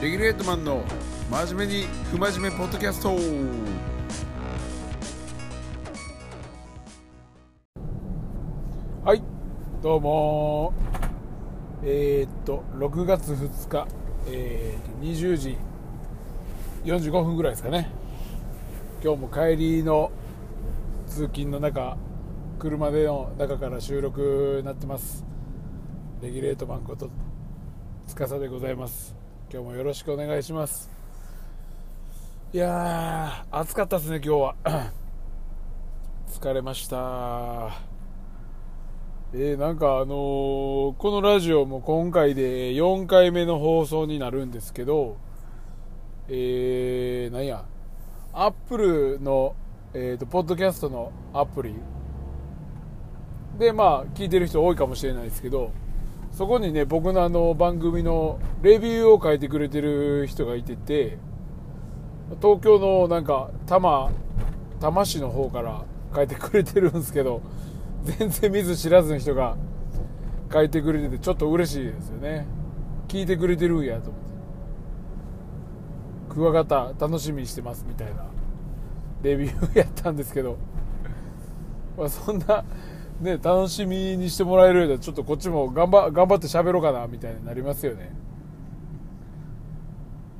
[0.00, 0.84] レギュレートマンの
[1.28, 3.16] 真面目に不真面目ポッドキャスト。
[9.04, 9.22] はい
[9.82, 10.72] どうも。
[11.82, 13.88] えー、っと6月2日、
[14.28, 15.58] えー、20時
[16.84, 17.90] 45分ぐらいですかね。
[19.02, 20.12] 今日も帰りの
[21.08, 21.96] 通勤の中
[22.60, 25.24] 車での中から収録になってます。
[26.22, 27.10] レギュレートマンこと
[28.06, 29.17] 司でございます。
[29.50, 30.90] 今日もよろしくお願いします。
[32.52, 34.54] いやー暑かったですね今日は。
[36.28, 37.70] 疲れました。
[39.32, 45.16] えー、なんかあのー、このラジオも今回で4回目の放送になるんですけど
[46.28, 47.64] えー、なんや
[48.34, 49.56] アップルの、
[49.94, 51.74] えーと、ポッドキャストのアプリ。
[53.58, 55.72] でまあ聞いてる人多いかもしれないですけど
[56.32, 61.18] そこにね僕のあの番組のレビューを書いてくれてる人がいてて
[62.40, 64.10] 東京のなんか多摩
[64.78, 67.42] 多摩市の方から書いてくれてるんですけど
[68.04, 69.56] 全然見ず知らずの人が
[70.52, 72.46] 書いてくれててちょっと嬉しいですよね。
[73.08, 74.28] 聞いてくれてるんやと思って。
[76.34, 78.26] クワガタ楽しみにしてますみたいな
[79.22, 80.56] レビューやったんですけど、
[81.96, 82.64] まあ、そんな
[83.20, 88.12] ね、楽しみにしてもらえるようでちょっとこっちも頑張頑張って喋ろうかなみたいになりますよね。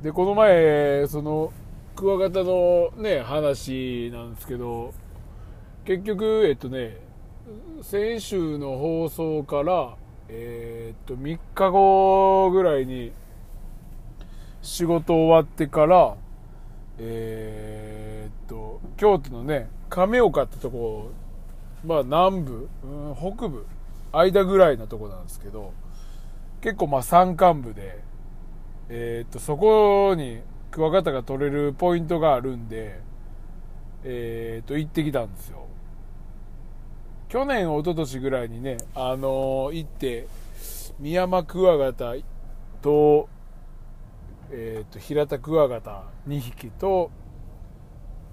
[0.01, 1.51] でこの前その
[1.97, 4.93] クワガタのね話なんですけど
[5.83, 6.97] 結局えっとね
[7.81, 9.97] 先週の放送から
[10.29, 13.11] えー、っと3日後ぐらいに
[14.61, 16.15] 仕事終わってから
[16.97, 21.11] えー、っと京都のね亀岡ってとこ
[21.85, 23.65] まあ南部、うん、北部、
[24.11, 25.73] 間ぐらいのとこなんですけど、
[26.61, 28.01] 結構まあ山間部で、
[28.89, 32.99] えー、っと、そこにクワガタが取れるポイントがあるんで、
[34.03, 35.65] えー、っと、行ってきたんですよ。
[37.29, 40.27] 去年、一昨年ぐらいにね、あのー、行って、
[40.99, 42.15] ミヤマクワガタ
[42.81, 43.29] と、
[44.51, 47.11] えっと、平田クワガタ2匹と、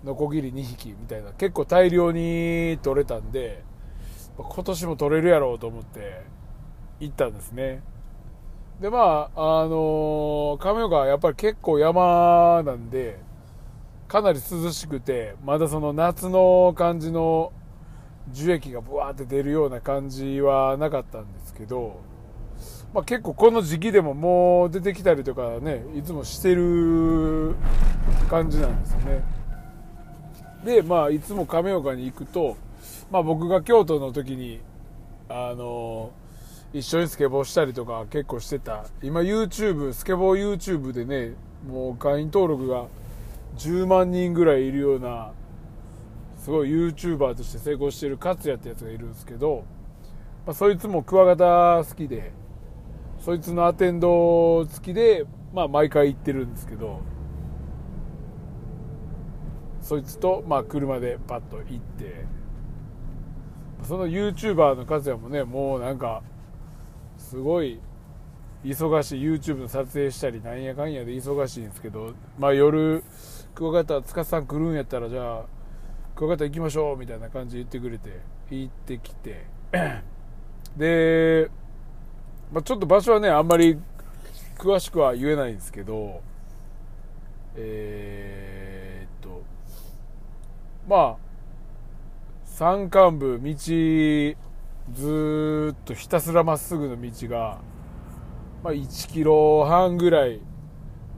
[0.05, 3.65] ノコギリ2匹みたいな結構大量に取れたんで
[4.39, 6.23] 今年も取れるやろうと思って
[7.01, 7.83] 行ったんですね。
[8.81, 13.19] でまああの亀岡はやっぱり結構山なんで
[14.07, 17.53] かなり涼しくてまだその夏の感じの
[18.31, 22.01] 樹液がブワーって出るような感じはなかったんですけど、
[22.93, 27.55] まあ、結構この時期でももう出てきたりとかねいつもしてる
[28.29, 29.36] 感じなんですよね。
[30.67, 32.57] で、まあ、いつも亀岡に行くと、
[33.09, 34.61] まあ、僕が京都の時に、
[35.29, 36.11] あの
[36.73, 38.85] 一緒にスケボーしたりとか結構してた。
[39.01, 41.35] 今 YouTube、スケボー YouTube でね、
[41.69, 42.87] もう会員登録が
[43.59, 45.31] 10万人ぐらいいるような、
[46.37, 49.63] すごい YouTuber として成功してる勝也ってやつがいるんですけど、
[50.45, 52.33] まあ、そいつもクワガタ好きで、
[53.21, 57.01] そいつのアテンド付きで、まあ毎回行ってるんですけど、
[59.87, 62.25] そいつと、まあ、車でパッと行って
[63.85, 66.25] その YouTuber の勝也もねもうなんか
[67.17, 67.81] すごい
[68.65, 73.05] 忙しい YouTube の撮影したりなんやかんやで忙しいんですけど、まあ、夜
[73.55, 75.45] クワガタ司さん来るんやったらじゃあ
[76.17, 78.21] クワガタ行きましょうみたいな感じで言ってくれて
[78.51, 79.47] 行ってきて
[80.77, 81.49] で、
[82.53, 83.79] まあ、ちょっと場所はねあんまり
[84.59, 86.23] 詳しくは言えないんですけど
[87.55, 88.56] えー
[90.87, 91.27] まあ
[92.45, 93.55] 山間部道
[94.93, 97.59] ずっとひたすらまっすぐの道が、
[98.63, 100.41] まあ、1キロ半ぐらい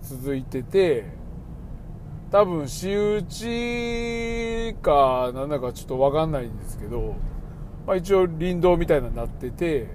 [0.03, 1.05] 続いてて
[2.31, 7.17] 多分私有地かなんだかちょっと分かんないんですけど、
[7.87, 9.89] まあ、一応林道みたいなになってて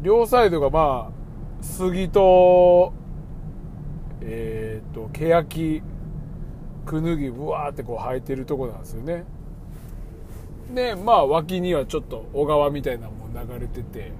[0.00, 2.94] 両サイドがまあ杉と
[4.22, 5.82] えっ、ー、と欅
[6.86, 9.24] クヌギぶわーってこう生えてるとこなんですよね。
[10.74, 14.12] でまあ脇にはちょっと小川みたいなのも流れてて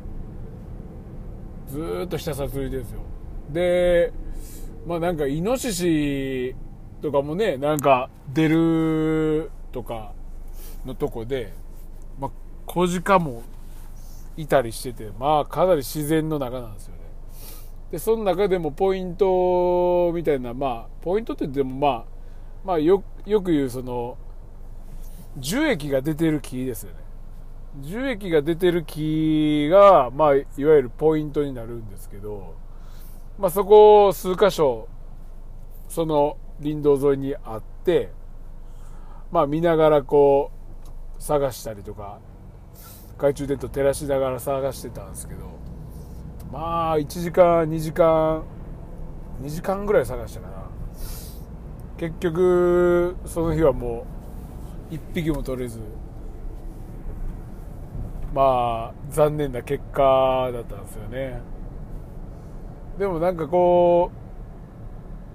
[1.68, 3.00] ずっとひたすら続いてるんですよ。
[3.50, 4.12] で
[4.86, 6.54] まあなんかイノシシ
[7.00, 10.12] とかもねなんか出るとか
[10.84, 11.52] のとこで
[12.20, 12.30] まあ
[12.66, 13.42] 小鹿も
[14.36, 17.00] いたりしててまあかなり自然の中なんですよね。
[17.92, 22.04] でその中でもポイントみたいなまあポイントってでもまあ
[22.64, 24.16] まあよよく言うその
[25.38, 27.02] 樹液が出てる木ですよね。
[27.80, 32.54] 樹液が出てる木が、まあ、いわゆるポイントになるんですけど、
[33.38, 34.88] まあ、そこを数箇所
[35.88, 38.10] その林道沿いにあって
[39.30, 40.50] まあ見ながらこ
[41.18, 42.18] う探したりとか
[43.12, 45.46] 懐中電灯照らしながら探してたんですけど
[46.52, 48.44] まあ1時間2時間
[49.40, 50.61] 2時間ぐらい探したかな。
[52.02, 54.04] 結局その日はも
[54.90, 55.78] う1匹も取れず。
[58.34, 61.40] まあ残念な結果だったんですよね。
[62.98, 64.10] でもなんかこ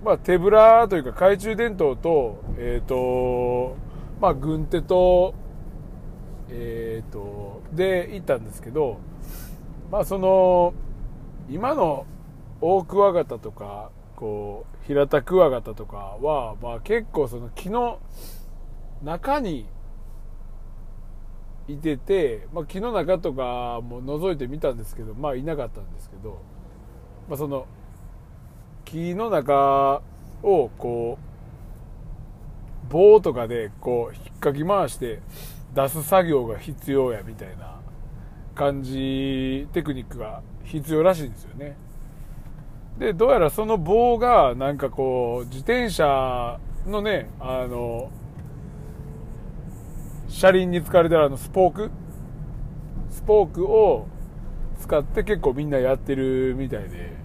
[0.02, 3.78] うまあ手ぶらというか懐中電灯とえっ、ー、と
[4.20, 5.36] まあ軍手と
[6.50, 9.00] えっ、ー、とで行ったんですけど
[9.90, 10.74] まあその
[11.50, 12.06] 今の
[12.60, 18.00] オオクワガタとかこう平田クワガタとかは、まあ、結構その木の
[19.04, 19.68] 中に
[21.68, 26.42] いてて、まあ、木の中とかも覗いてみたんですけどまあいなかったんですけど、
[27.30, 27.68] まあ、その
[28.86, 30.02] 木の中
[30.42, 31.20] をこ
[32.90, 35.20] う棒とかでこう引っかき回して
[35.76, 37.80] 出す作業が必要やみたいな
[38.56, 41.78] 感じテクニックが必要らしいんですよね。
[43.00, 48.12] でどうやらその棒がなんかこう自転車のねあの
[50.28, 51.92] 車輪に使われてるあのスポーク？
[53.10, 54.08] スポークを
[54.80, 57.16] 使って結構みんなやってるみたいで。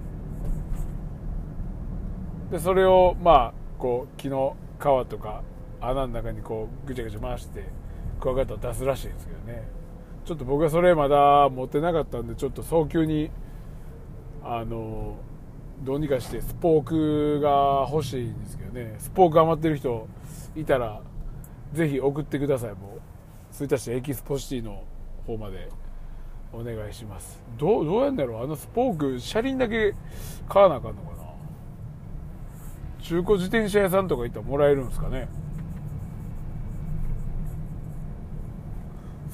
[2.50, 5.42] でそれをまあこう木の皮とか
[5.80, 7.64] 穴の中にこうぐちゃぐちゃ回して
[8.20, 9.66] クワガタを出すらしいんですけどね。
[10.26, 13.30] ちょっと僕はそれまだ持ってなかったんでちょっと早急に
[14.44, 15.16] あの
[15.82, 18.94] どうにかしてスポークが欲しいんですけどね。
[18.98, 20.06] スポーク余ってる人
[20.54, 21.00] いたら
[21.72, 22.70] ぜひ送ってください。
[22.70, 24.84] もう吹田市エキスポシティの
[25.26, 25.68] 方まで
[26.52, 27.42] お願いします。
[27.58, 28.44] どうどうやんだろう。
[28.44, 29.94] あのスポーク車輪だけ
[30.48, 31.22] 買わなあかんのかな。
[33.00, 35.28] 中古自転車屋さんとか行ったらもらえるんですかね。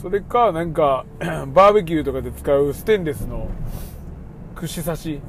[0.00, 1.04] それかなんか
[1.52, 3.48] バーベキューとかで使うステンレスの
[4.54, 5.20] 串刺し。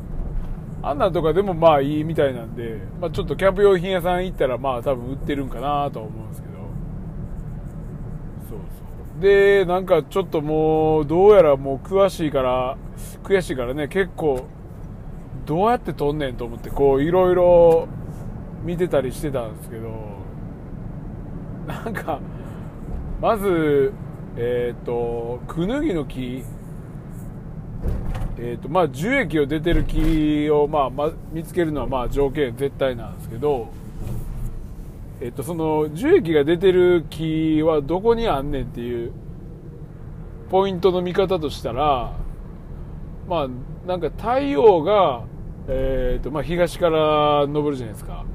[0.82, 6.54] あんなんとかでもまあいいみたいなんで、まあ、ちょっとキャンプ用品屋さん行ったらまあ多分売ってるんかなと思うんですけど。
[8.50, 9.22] そうそう。
[9.22, 12.78] でなんかちょっともうどうやらもう詳しいから
[13.24, 14.48] 悔しいからね結構
[15.46, 17.88] どうやって撮んねんと思ってこういろいろ
[18.64, 20.20] 見てたりしてたんですけど。
[21.70, 22.20] なんか
[23.22, 23.94] まず
[24.36, 26.44] えっ、ー、とクヌギの木
[28.42, 33.68] えーとまあ、樹液を出てる木を、まあ、ま見つけるのはまあ条件絶対なんですけど、
[35.20, 39.12] えーと、その樹液が出てる木はどこにあんねんっていう
[40.50, 42.14] ポイントの見方としたら
[43.28, 43.48] まあ
[43.86, 45.26] なんか太陽が、
[45.68, 48.26] えーとまあ、東から昇るじゃないですか。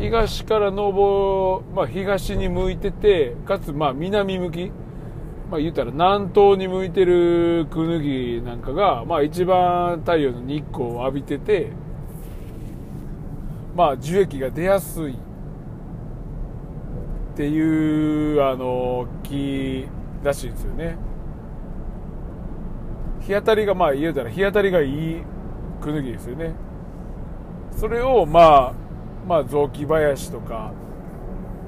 [0.00, 4.72] 東から昇、まあ、東に向いててかつまあ南向き
[5.50, 11.72] まあ言ったら南東に向いてるクヌギなんかが、まあ一番太陽の日光を浴びてて、
[13.74, 15.16] まあ樹液が出やすいっ
[17.36, 19.86] ていう、あの、木
[20.22, 20.96] らしいですよね。
[23.20, 25.22] 日当たりが、まあ言うたら日当たりがいい
[25.80, 26.54] クヌギですよね。
[27.72, 28.72] それを、まあ、
[29.26, 30.72] まあ雑木林とか、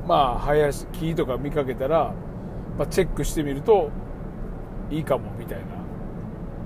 [0.06, 2.14] まあ林、木とか見かけたら、
[2.78, 3.90] まあ、チェックしてみると
[4.90, 5.64] いいかもみたいな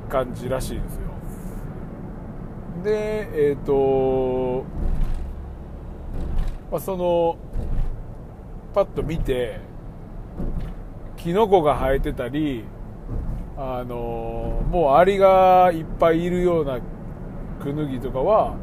[0.08, 1.06] 感じらしいんですよ。
[2.84, 4.64] でえっ、ー、と、
[6.70, 7.36] まあ、その
[8.75, 9.60] パッと見て
[11.16, 12.64] キノコが生えてたり
[13.56, 16.78] あのもうアリがいっぱいいるような
[17.62, 18.54] クヌギとかは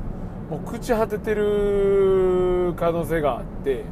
[0.49, 3.83] もう朽ち果ててる可能性があって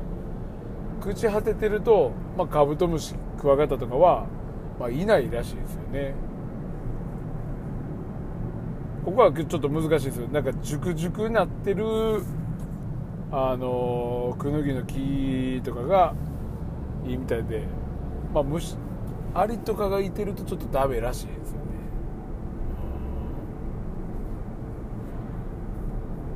[1.01, 4.27] 朽ち果ててると、まあ、カブトムシクワガタとかは、
[4.79, 6.13] まあ、いないらしいですよね。
[9.03, 10.27] ここはちょっと難しいですよ。
[10.27, 11.83] なんか熟熟なってる
[13.31, 16.13] あのクヌギの木とかが
[17.07, 17.63] いいみたいで
[18.31, 18.77] まあ虫
[19.33, 21.61] アリとかがいてるとちょっとダメらしいですよね。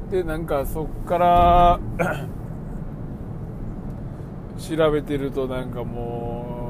[0.10, 1.80] でなんかそっから
[4.58, 6.65] 調べてるとなんかもう、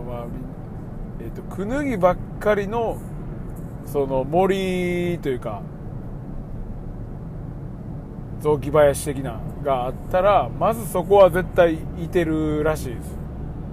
[1.26, 2.98] えーと、クヌギばっかりの
[3.88, 5.64] その森というか
[8.42, 13.18] 雑木林的ながあったらまずそこは絶対いてるらしいです。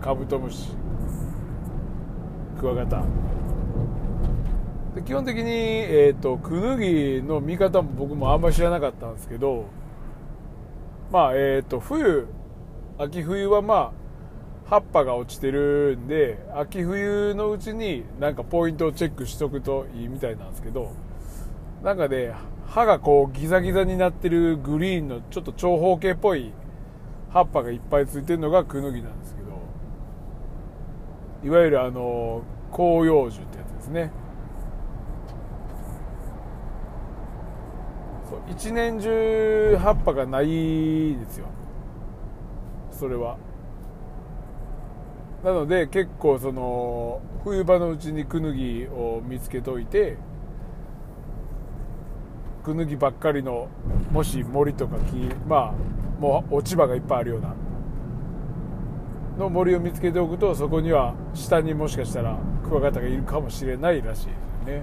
[0.01, 0.71] カブトムシ。
[2.59, 3.03] クワガタ。
[4.95, 9.67] で基本的に、えーと、クヌギの見方も僕もあんまり知らなかったんですけど
[11.11, 12.27] まあえっ、ー、と冬
[12.99, 14.02] 秋冬はまあ
[14.73, 20.95] 葉っぱが落ちてるんで秋冬のうちになんかポイントをチェックしとくといいみたいなんですけど
[21.83, 22.33] なんかね
[22.69, 26.55] 葉がこうギザギザになってるグリーンのちょっと長方形っぽい
[27.29, 29.49] 葉っぱがいっぱいついてるのがクヌギなんですけど
[31.45, 32.41] いわゆるあの
[32.75, 34.11] 広葉樹ってやつですね。
[38.49, 41.47] 一年中葉っぱがないですよ。
[42.91, 43.37] それは。
[45.45, 50.17] なので結構その冬場のうちにクヌギを見つけといて
[52.65, 53.69] クヌギばっかりの
[54.13, 55.17] もし森とか木
[55.49, 57.55] まあもう落ち葉がいっぱいあるような
[59.39, 64.83] の森を見つけておくとそこには下にもしかしたらクワガタがいるかもしれないらしいですよね。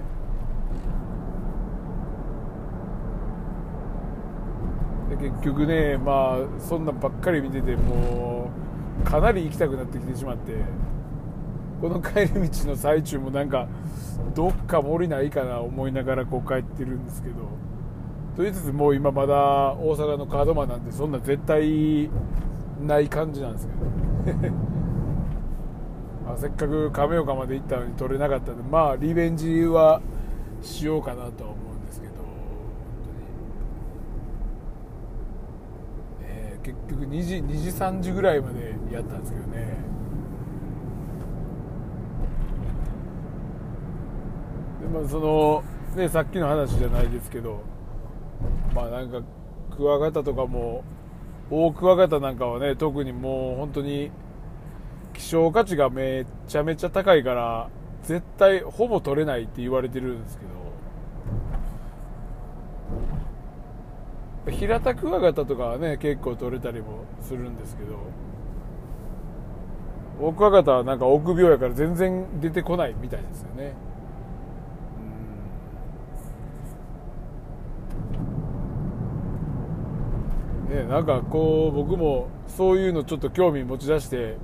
[5.08, 8.39] で結局ねまあそんなんばっかり見ててもう
[9.04, 10.52] かなり行きたくなってきてしまって
[11.80, 13.66] この帰り道の最中もなんか
[14.34, 17.34] どっか森ないかな思いながらこう帰ってるんですけど
[18.36, 19.34] と言いつつもう今まだ
[19.74, 22.10] 大阪の門真なんでそんな絶対
[22.80, 23.80] ない感じなんですけど。
[26.26, 30.00] まあせっかく亀岡まで行ったのに取れなかったんでまあリベンジは
[30.62, 32.12] しようかなとは思うんですけど
[36.22, 39.76] えー、結局2時2時3時ぐらいまでやったんですけどね。
[44.80, 45.62] でまあその
[45.96, 47.62] ねさっきの話じゃないですけど
[48.74, 49.22] まあなんか
[49.76, 50.82] クワガタとかも
[51.50, 54.10] 大クワガタなんかはね特にもう本当に
[55.14, 57.68] 希少価値がめちゃめちゃ高いから
[58.04, 60.44] 絶対ほぼ取れないって言われてるんですけ
[64.50, 67.98] ど平田クワガタとかはね結構取れたりもするんですけど
[70.20, 73.74] 大クワガタはなんか臆病やから全然出てこないみたいですよね。
[80.70, 84.36] ね、なんかこう僕もそういうのちょっと興味持ち出して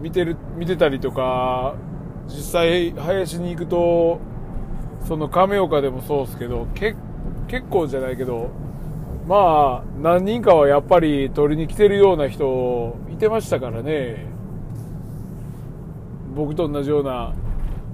[0.00, 1.74] 見てる見てたりとか
[2.28, 4.20] 実際林に行くと
[5.08, 6.94] その亀岡でもそうですけどけ
[7.48, 8.50] 結構じゃないけど
[9.26, 14.35] まあ何人かはやっぱり取りに来てるような人いてましたからね。
[16.36, 17.32] 僕と同じような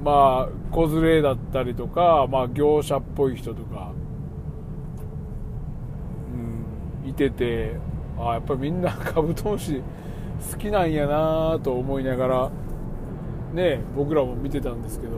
[0.03, 3.93] まあ子連れだったりとか、まあ、業者っぽい人とか
[7.05, 7.77] うんいてて
[8.19, 9.81] あやっぱりみんな カブトムシ
[10.53, 12.51] 好きなんやなと思いながら
[13.55, 15.13] ね僕らも見てたんですけど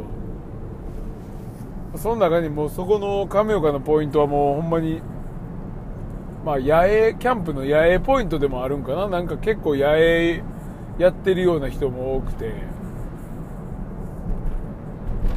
[1.96, 5.00] その中にもうそこの亀岡のポイントはもうほんまに
[6.44, 9.08] まあ野営キャンプの野営ポイントでもあるんかな。
[9.08, 10.42] なんか結構野営
[10.98, 12.73] やってるような人も多くて。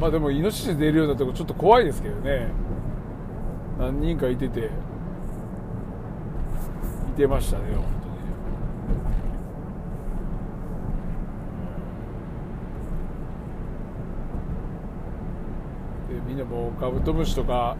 [0.00, 2.48] まあでもイノシシ出るようなとこちょっと怖いですけどね。
[3.78, 4.60] 何人かいてて。
[4.60, 4.62] い
[7.16, 7.84] てましたね本
[16.08, 16.20] 当に。
[16.20, 17.76] でみんなもうカブトムシとか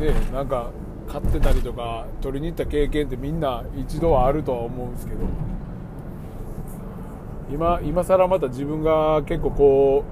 [0.00, 0.70] ねなんか
[1.06, 5.20] 飼ってたりとか取りに行った経験ってみんな一度はあるとは思うんですけど。
[7.52, 10.10] 今今更また自分が結構こう、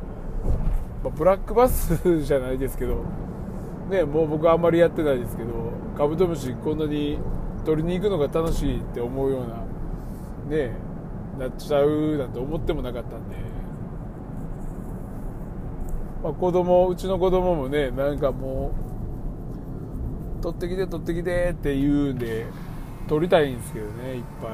[1.03, 3.05] まあ、ブラックバス じゃないですけど
[3.89, 5.51] ねもう僕あんまりやってないですけど
[5.97, 7.19] カブトムシこんなに
[7.65, 9.41] 取りに行くのが楽しいって思うよう
[10.51, 10.73] なね
[11.39, 13.37] なっちゃうなんて思ってもなかったんで、
[16.23, 18.73] まあ、子供うちの子供もねなんかも
[20.39, 22.47] う取ってきて取ってきてって言うんで
[23.07, 24.51] 取りたいんですけどねいっぱい。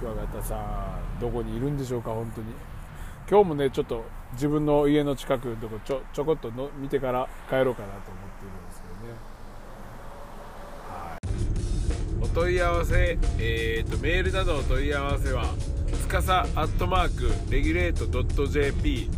[0.00, 1.01] クワガタさん。
[1.22, 2.48] どこにいるんでしょうか本当に。
[3.30, 9.14] 今日もねちょっと自分の家の近くのとこちょちょこっとの見てから帰ろうかなと思っているんですけどね、
[10.88, 11.16] は
[12.20, 15.44] い、お問い合わせ、えーと、メールなどの問い合わせは
[15.92, 18.06] つかさアットマークレギュレート
[18.46, 19.08] .jp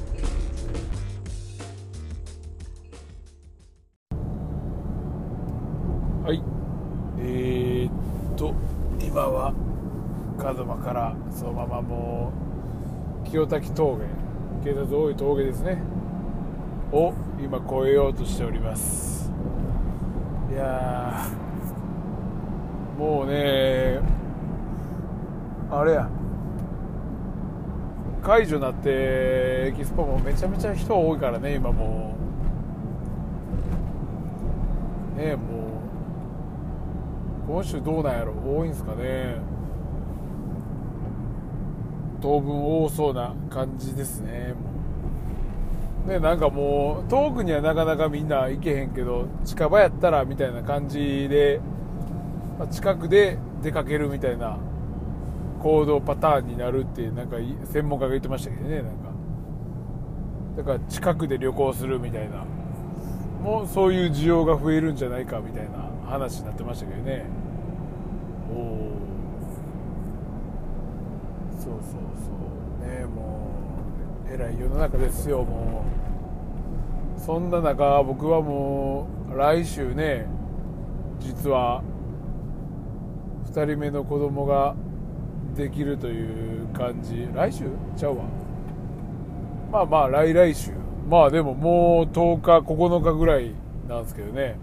[6.23, 6.43] はい。
[7.19, 8.53] えー、っと
[8.99, 9.53] 今は
[10.37, 12.33] 門真からそのままも
[13.25, 14.05] う清滝峠
[14.63, 15.81] 警察多い峠ですね。
[16.91, 19.31] を今越えようとしております。
[20.51, 21.25] いや
[22.97, 23.99] もうね
[25.71, 26.09] あれや。
[28.23, 32.15] 解除になってエキスポもめちゃめちゃ人多いからね今も
[35.15, 35.19] う。
[35.19, 35.45] ねもう。
[37.47, 38.33] 今週どうなんやろ？
[38.33, 39.35] 多いんすかね。
[42.21, 44.55] 当分多そうな感じですね
[46.07, 51.59] ねなんかもう遠くにはなかなかみんな行けへんけど近場やったらみたいな感じで、
[52.57, 54.57] まあ近くで出かけるみたいな
[55.59, 58.91] 行動パターンになるってなんか専門家が言ってましたけどねなんか。
[60.57, 62.45] だから近くで旅行するみたいな。
[63.43, 67.25] もうそういう需要が増えるんじゃないかみたいな話になってましたけどね。
[68.51, 68.91] おお
[71.59, 72.31] そうそうそ
[72.85, 72.89] う。
[72.89, 73.49] ねも
[74.29, 75.83] うえらい世の中ですよも
[77.17, 77.19] う。
[77.19, 80.25] そんな中僕はもう来週ね
[81.19, 81.83] 実は
[83.55, 84.75] 2人目の子供が
[85.55, 87.29] できるという感じ。
[87.33, 87.63] 来週？
[87.95, 88.25] ちゃうわ。
[89.71, 90.71] まあまあ来来週。
[91.09, 93.53] まあでももう10日9日ぐらい
[93.87, 94.57] なんですけどね。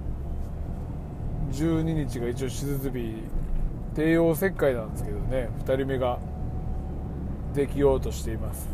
[1.52, 3.14] 12日が一応手術日
[3.94, 5.49] 帝王切開なんですけどね。
[5.64, 6.18] 2人目が
[7.54, 8.68] できようとしています。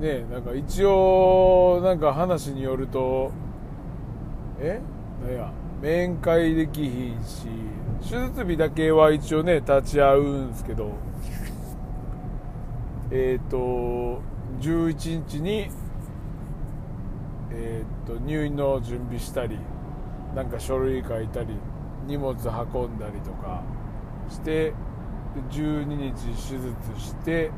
[0.00, 3.32] ねなんか一応なんか話によると
[4.62, 4.80] え？
[5.22, 5.52] なんや？
[5.84, 7.46] 面会できひんし
[8.00, 10.92] 手術日だけは一応ね立ち会うんすけど
[13.12, 14.22] えっ、と
[14.62, 15.68] 11日に
[17.50, 19.58] えっ、と入院の準備したり
[20.34, 21.54] なんか書類書いたり
[22.06, 23.60] 荷物運んだりとか
[24.30, 24.72] して
[25.50, 27.50] 12日手術して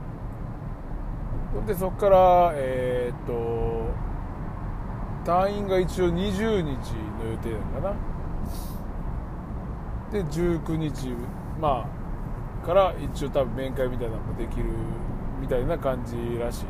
[1.54, 3.86] ほんでそこからえっ、と
[5.24, 8.15] 退院が一応20日の予定なのかな。
[10.12, 11.08] で19日
[11.60, 11.88] ま
[12.62, 14.64] あから一応多分面会みたいなのもできる
[15.40, 16.64] みたいな感じらしい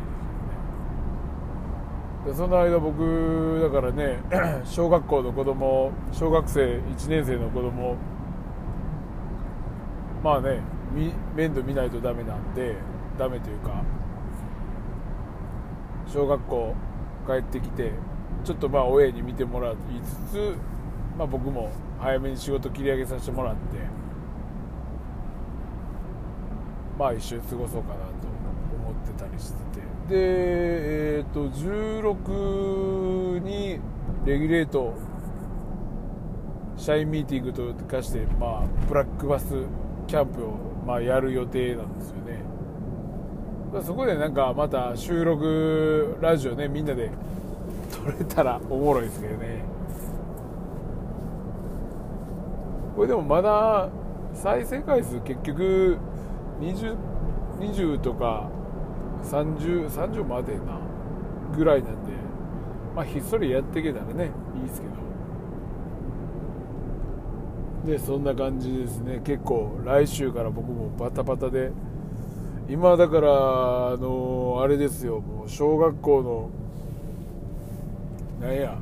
[2.27, 2.47] ですね。
[2.47, 4.19] その間僕だからね
[4.65, 7.97] 小学校の子供小学生1年生の子供
[10.23, 10.61] まあね
[11.35, 12.75] 面倒見ないとダメなんで
[13.19, 13.83] ダメというか
[16.07, 16.75] 小学校
[17.27, 17.93] 帰ってきて
[18.45, 19.77] ちょっとまあ親に見てもらい
[20.29, 20.57] つつ、
[21.17, 21.71] まあ、僕も
[22.01, 23.61] 早めに仕事切り上げさせてもらって
[26.99, 28.03] まあ一緒に過ごそうかなと
[28.75, 29.87] 思ってたりしてて。
[30.09, 33.81] でえっ、ー、と16に
[34.25, 34.95] レギュレート
[36.77, 39.55] 社員ミーティングと化して、まあ、ブラックバス
[40.07, 40.55] キャンプを、
[40.87, 42.43] まあ、やる予定なんですよね。
[43.83, 47.11] そこでなんかまた収録ラジオねみんなで
[47.91, 49.76] 撮れたらおもろいですけどね。
[52.97, 53.91] これでもまだ
[54.33, 55.99] 再生回数結局
[56.61, 56.97] 20,
[57.61, 58.49] 20とか
[59.23, 60.81] 3030までな
[61.55, 62.13] ぐらいなんで
[62.95, 64.97] まあひっそりやっていけたらねいいですけど。
[67.87, 69.21] でそんな感じですね。
[69.25, 71.71] 結構来週から僕もバタバタで
[72.69, 73.29] 今だから
[73.93, 75.21] あのあれですよ。
[75.21, 76.23] もう小学校
[78.41, 78.77] のなんや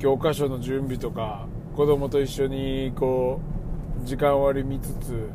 [0.00, 3.40] 教科書の準備とか子供と一緒にこ
[4.02, 5.28] う時間割り見つつ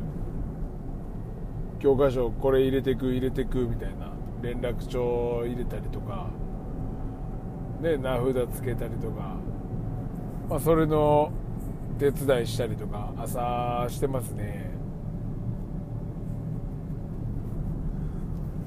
[1.78, 6.30] 教科書これ入れてく入れてくみたいな連絡帳入れたりとか
[7.80, 9.36] ね名札つけたりとか、
[10.48, 11.32] まあ、それの
[11.98, 14.70] 手伝いしたりとか朝してますね。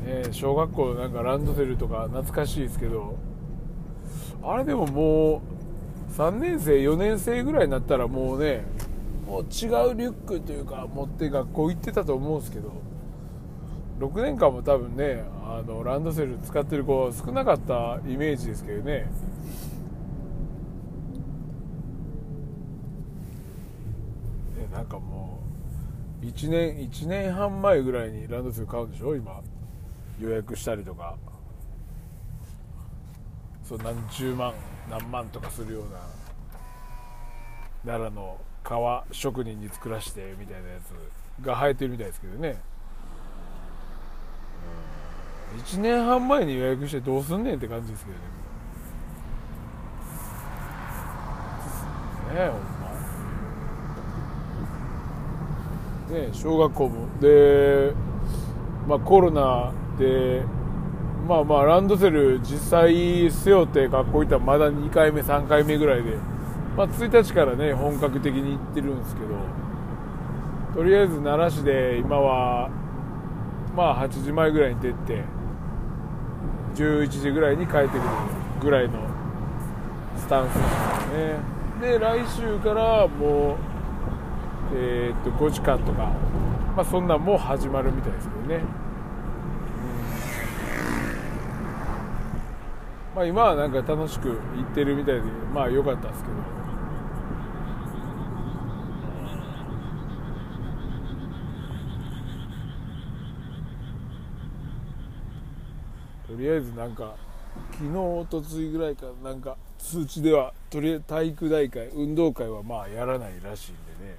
[0.06, 3.18] ね小学校なんかランドセルとか懐かしいですけど
[4.42, 5.42] あれでももう
[6.10, 8.64] 3年生4年生ぐらいになったらもうね
[9.28, 9.48] もう違う
[9.96, 12.72] リュックというか持って学校行ってたと思うんですけど
[14.00, 18.92] 6年間も多分ねあのランドセル使ってる子少なかったイメージですけどね。
[18.94, 19.08] ね
[24.72, 25.40] なんかも
[26.22, 29.16] う1年1年半前ぐらいにランドセル買うんでしょ？
[29.16, 29.42] 今。
[30.22, 31.16] 予約したりとか。
[33.70, 34.52] そう何十万
[34.90, 36.00] 何万とかするような
[37.86, 42.60] 奈良の革職人に作らせてみたいなやつが生えてるみたいですけどね。
[45.68, 48.24] 1年半前に予約してどうすんねんって感じですけどね。
[52.34, 52.62] ねえほん
[56.18, 56.28] ま。
[56.28, 57.20] ね、小学校も。
[57.20, 57.94] で、
[58.88, 60.44] まあ、コロナで
[61.28, 66.16] まあまあランドセル実際背負って学校行ったらまだ2回目3回目ぐらいで、
[66.76, 69.28] まあ、1日からね本格的に行ってるんですけど
[70.76, 72.70] とりあえず奈良市で今は
[73.76, 75.24] まあ8時前ぐらいに出て
[76.76, 78.02] 11時ぐらいに帰ってくる
[78.62, 79.00] ぐらいの
[80.18, 81.98] スタンスなんですね。
[81.98, 83.58] で来週からもう
[84.76, 86.12] えー、っと5時間とか
[86.76, 88.79] まあそんなんも始まるみたいですけどね。
[93.20, 95.22] まあ、今はなんか楽しく行ってるみたいで
[95.54, 96.36] まあ良かったですけど
[106.34, 107.16] とりあえずなんか
[107.74, 114.16] 昨日おとついぐらいかなんか通知ではとりあえず体育大会運動会はまあやらないらしいんでね、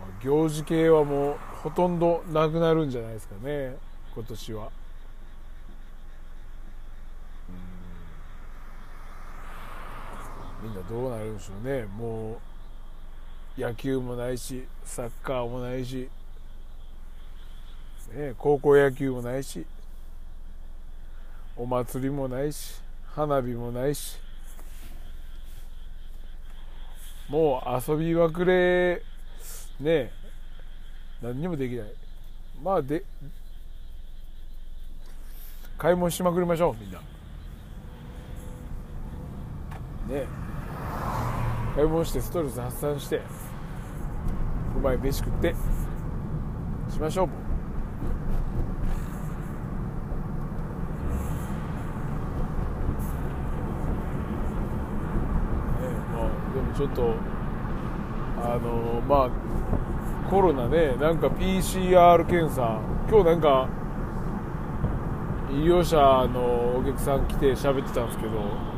[0.00, 3.76] まあ、行事系はもうほとんどなくなるんじゃないですかね
[4.14, 4.79] 今年は。
[10.62, 11.84] みんなどうなるんでしょうね。
[11.84, 12.40] も
[13.56, 16.08] う野球もないしサッカーもないし、
[18.14, 19.66] ね、高校野球もないし
[21.56, 22.80] お祭りもないし
[23.14, 24.18] 花火もないし
[27.28, 29.02] もう遊びまくれ
[29.78, 30.12] ね
[31.22, 31.92] 何にもできない。
[32.62, 33.04] まあで
[35.76, 36.98] 買い物しまくりましょうみんな。
[40.08, 40.49] ね。
[41.74, 43.22] 買い物してストレス発散して
[44.76, 45.54] うまい飯食って
[46.90, 47.28] しましょう。
[56.52, 57.14] でもちょっと
[58.42, 59.30] あのまあ
[60.28, 63.68] コロナねなんか PCR 検査今日なんか
[65.50, 65.96] 医療者
[66.28, 68.69] のお客さん来て喋ってたんですけど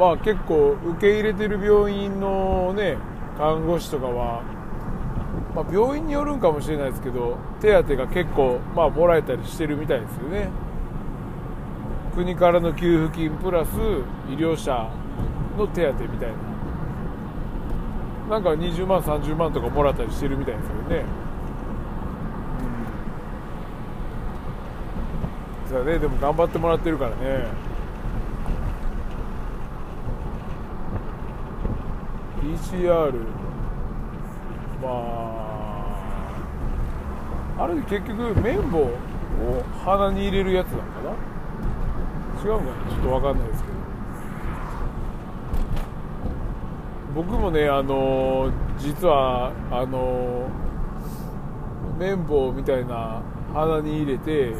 [0.00, 2.96] まあ結構受け入れてる病院のね
[3.36, 4.42] 看護師とかは、
[5.54, 10.48] まあ、病院によるんかもしれないですけど手当が結構まあもらえたりしてるみたいですよね。
[12.14, 13.68] 国からの給付金プラス
[14.30, 14.90] 医療者
[15.58, 16.36] の手当みたいな。
[18.30, 21.04] なんか20万30万とかもらったりしてるみたいですよね。
[25.68, 25.70] うん。
[25.70, 25.98] そうね。
[25.98, 27.69] でも頑張ってもらってるからね。
[32.54, 33.12] PCR
[34.82, 34.88] ま
[37.58, 38.92] ああれ結局綿棒を
[39.84, 41.10] 鼻に入れるやつなのかな？
[42.42, 42.72] 違うかな？
[42.90, 43.74] ちょっと分かんないですけど。
[47.14, 50.48] 僕もねあの実はあの
[51.98, 53.20] 綿棒みたいな
[53.52, 54.54] 鼻に入れて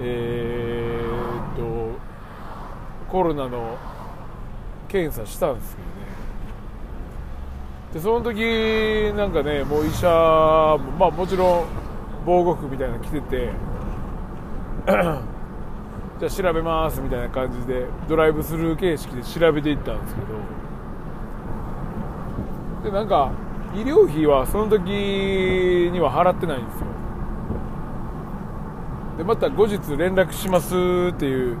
[0.00, 1.98] えー、っと
[3.10, 3.78] コロナの
[4.94, 5.94] 検査したんですけどね。
[7.94, 11.64] でその時なんかねもう医者もまあもちろん
[12.24, 13.50] 防護服みたいなの着てて
[14.86, 20.28] じゃあ調べますみたいな感じでドライブスルー形式で調べていったんですけど。
[22.84, 23.32] でなんか
[23.74, 24.80] 医療費はその時
[25.92, 26.86] には払ってないんですよ。
[29.18, 30.76] でまた後日連絡します
[31.12, 31.58] っていう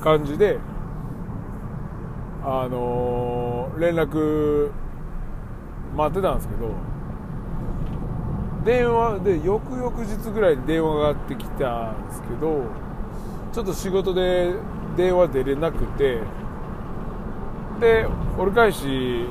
[0.00, 0.58] 感じで
[2.48, 4.70] あの、連絡
[5.96, 6.70] 待ってたんですけど
[8.64, 12.64] 電話で翌々日ぐらいに電話がかかってきたんですけど
[13.52, 14.54] ちょっと仕事で
[14.96, 16.20] 電話出れなくて
[17.80, 18.06] で
[18.38, 18.78] 折り返し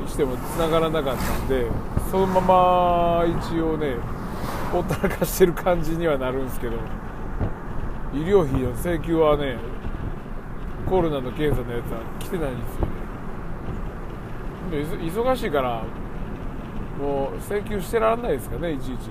[0.07, 1.67] しても繋がらなかったんで
[2.09, 3.95] そのまま一応ね
[4.71, 6.73] ほったらかしてる感じにはなるんですけど
[8.13, 9.57] 医療費の請求はね
[10.87, 12.94] コロナの検査のやつは来てないんですよ。
[14.81, 15.83] 忙しいから
[16.99, 19.09] もう請求してらんないですかねいちいち。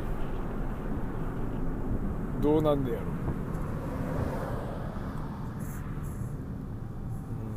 [2.42, 3.05] どうなんでやろ。
[3.05, 3.09] う、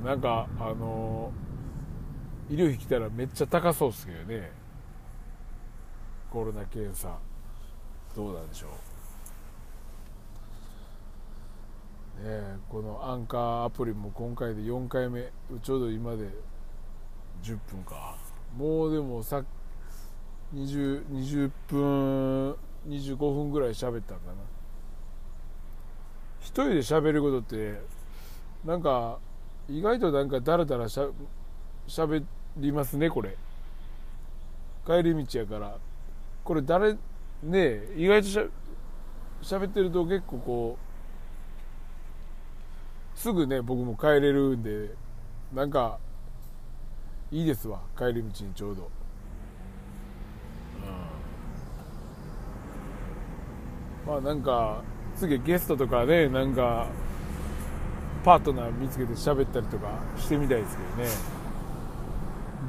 [0.01, 1.31] うん、なんかあの
[2.49, 4.51] 医療費来たらめっちゃ高そうっすけどね。
[6.29, 7.17] コロナ検査。
[8.15, 8.67] どうなんでしょ
[12.21, 12.27] う。
[12.27, 15.31] ねこのアンカーアプリも今回で4回目。
[15.61, 16.29] ちょうど今で
[17.43, 18.17] 10分か。
[18.57, 19.43] もうでもさ
[20.53, 22.55] 20, 20分
[22.87, 24.33] 25分ぐらい喋ったんかな。
[26.39, 27.81] 一人で喋ることって
[28.65, 29.19] なんか
[29.69, 31.09] 意外となんかだらだらしゃ
[31.87, 32.23] 喋
[32.55, 33.35] りますねこれ。
[34.85, 35.77] 帰り道やから。
[36.43, 36.97] これ誰
[37.43, 38.45] ね意外としゃ
[39.41, 40.77] 喋ってると結構こ
[43.15, 44.95] うすぐね僕も帰れるんで
[45.53, 45.99] なんか
[47.31, 47.79] いいですわ。
[47.97, 48.89] 帰り道にちょうど、
[54.05, 54.81] うん、まあなんか
[55.15, 56.87] 次ゲストとかでなんか
[58.23, 61.09] パートナー見つけて喋ったりとかしてみたいですけどね。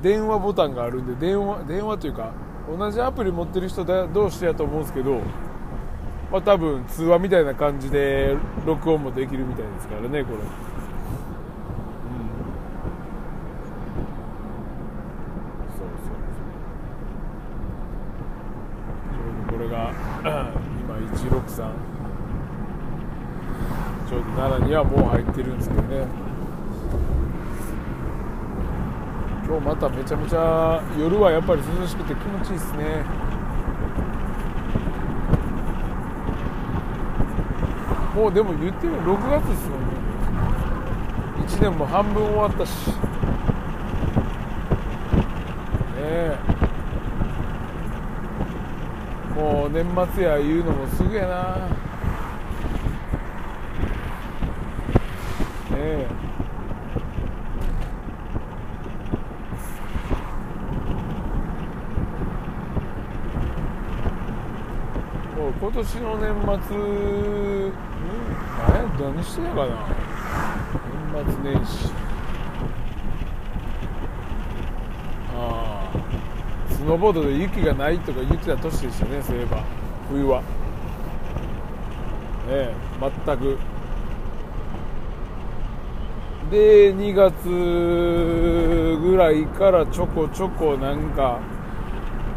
[0.02, 2.32] 電話ボタンがあるんで電話電話というか
[2.68, 5.20] 同じアプリ持ってる人だどうしてやと思うんですけど
[6.30, 10.38] まあ多分通話みたいな感じで録音もできるみたいですからねこれ。
[21.06, 21.72] 163
[24.08, 26.06] ちょうど奈良にはもう入ってるんですけどね。
[29.46, 33.04] 今日まためちゃめちゃ夜はやっぱり涼しくて気持ちいいですね。
[38.14, 39.86] もうでも言っても6月ですもんね。
[41.46, 42.88] 1年も半分終わったし。
[42.88, 42.94] ね
[45.98, 46.47] え。
[49.70, 51.68] 年末や言うのもすぐやな。
[55.70, 56.08] ねえ。
[65.36, 66.34] もう今年の年
[66.66, 67.72] 末ん？
[68.98, 69.68] 何何してたかな？
[71.14, 71.92] 年末年始
[76.70, 79.62] スノーボードで雪がないとか言ってた年でしたねそういえば。
[80.10, 80.40] 冬は。
[80.40, 80.46] ね
[82.48, 82.74] え
[83.26, 83.58] 全く。
[86.50, 87.46] で2月
[89.02, 91.40] ぐらいからちょこちょこなんか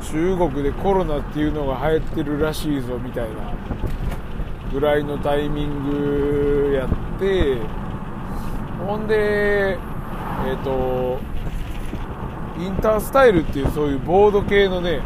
[0.02, 3.54] 中国でコロナっていうのが流行ってるらしいぞみたいな
[4.74, 6.90] ぐらいのタイミングやっ
[7.22, 7.56] て
[8.86, 11.31] ほんでえっ、ー、と
[12.62, 15.02] インタースタイルっていうそういうボード系のね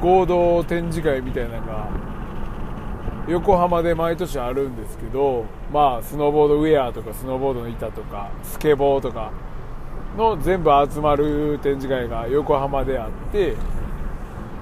[0.00, 1.88] 合同展示会みたいなのが
[3.28, 9.30] 横浜で毎年あるんですけどまあスノーボードウェアとかスノーボードの板とかスケボーとか
[10.16, 13.56] の全部集まる展示会が横浜であって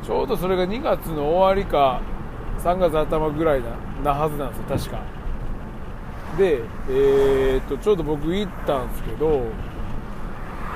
[0.02, 2.02] ちょうどそれが2月の終わりか
[2.58, 3.70] 3月頭ぐらいな
[4.02, 5.02] なはずなんですよ確か。
[6.36, 9.42] でえー、っとちょうど僕行ったんですけど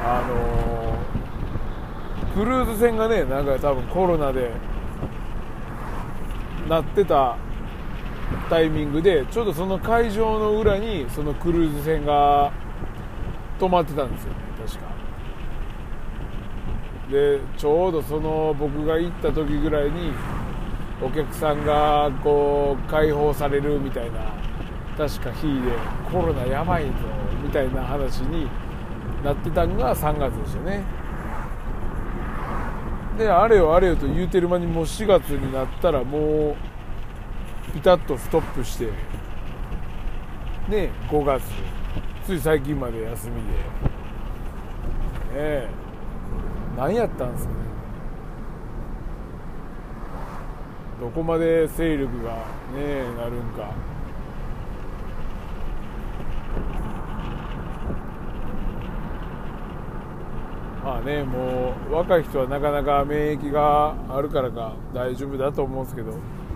[0.05, 1.18] あのー
[2.38, 4.53] クルーズ船がねなんか多分コロナで
[6.68, 7.37] なってた
[8.48, 12.53] タイミングでちょうどその会場の裏にそのクルーズ船が
[13.59, 14.31] 止まってたんですよ。
[14.31, 14.87] ね確か。
[17.11, 20.12] でちょうどその僕が行った時ぐらいに
[21.03, 24.20] お客さんがこう解放されるみたいな
[24.96, 25.72] 確か日で
[26.12, 26.90] コロナやばいぞ
[27.42, 28.46] みたいな話に
[29.24, 31.08] なってたのが3月でしたね。
[33.19, 36.57] であれよあれよと言うてる間にもう4月になったらも
[37.69, 38.87] うピタッとストップして
[40.69, 41.43] ね5月
[42.25, 43.35] つい最近まで休み
[45.35, 45.59] で。
[45.63, 45.69] ね
[46.77, 47.59] 何やったんすかね。
[51.01, 52.35] どこまで勢力が
[52.75, 53.73] ねなるんか。
[60.85, 66.14] まあねもう若い人はなかなか免疫があるからか大丈夫だと思うんですけど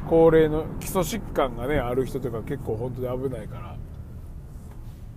[0.08, 3.76] 高齢の基礎疾患がねある人とか結構本当に危ないから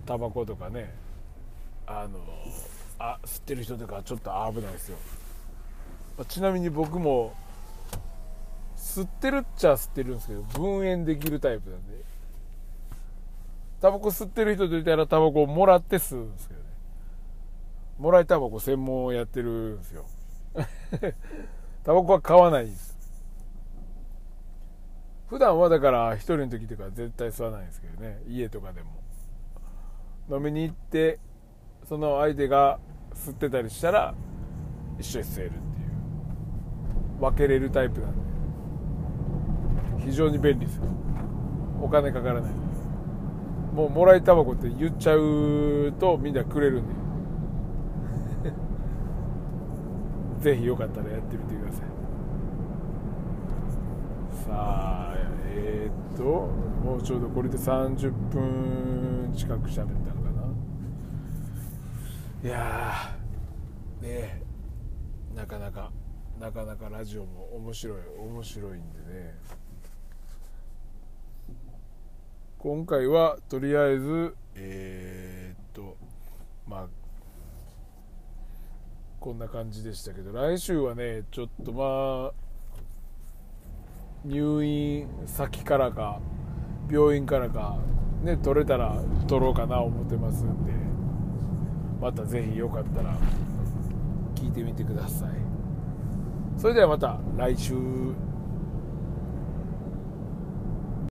[0.04, 0.94] タバコとかね
[1.86, 2.18] あの
[2.98, 4.98] あ吸ってる人とかちょっと危ないですよ。
[6.28, 7.34] ちなみに僕も
[8.76, 12.02] 吸ってるっちゃ吸ってるんですけど分煙できるタイプなんで
[13.80, 16.65] タバコ吸ってる人といたらタバコをもらって吸うんですけど。
[17.98, 20.06] もらいタバコ専門をやってるんですよ。
[21.82, 22.96] タバコは買わないです。
[25.28, 28.22] 普段はだから一人の時とか絶対吸わないんですけどね。
[28.28, 28.90] 家とかでも。
[30.28, 31.20] 飲みに行って
[31.84, 32.80] その相手が
[33.14, 34.14] 吸ってたりしたら
[34.98, 37.20] 一緒に吸えるっていう。
[37.20, 38.10] 分けれるタイプなん
[39.98, 40.04] で。
[40.04, 40.84] 非常に便利ですよ。
[41.80, 42.52] お金かからない。
[43.72, 47.06] もうもらいタバコって言っちゃうとみんなくれるんで。
[50.46, 51.80] ぜひよかったらやってみてください。
[54.44, 55.14] さあ
[55.48, 59.82] えー、っともうちょうどこれで30分近く喋った
[60.14, 60.48] のかな。
[62.44, 63.16] いや
[64.00, 64.40] ね
[65.34, 65.90] なかなか
[66.38, 69.34] なかなかラジオも面白い面白いんでね。
[72.60, 75.96] 今回はとりあえずえー、っと
[76.68, 77.05] まあ
[79.26, 82.32] こんな感じでしたけど来週はねちょっとまあ
[84.24, 86.20] 入院先からか
[86.88, 87.76] 病院からか
[88.22, 90.72] ね取れたら取ろうかな思ってますんで
[92.00, 93.18] また是非よかったら
[94.36, 95.30] 聞いてみてください。
[96.56, 97.74] それではまた来週。